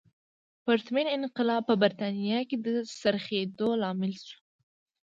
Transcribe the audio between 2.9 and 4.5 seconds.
څرخېدو لامل شو.